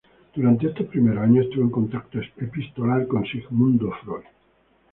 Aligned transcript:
Durante 0.35 0.65
esos 0.65 0.87
primeros 0.87 1.23
años 1.23 1.45
estuvo 1.45 1.63
en 1.63 1.69
contacto 1.69 2.19
epistolar 2.37 3.05
con 3.05 3.23
Sigmund 3.23 3.81
Freud. 4.03 4.23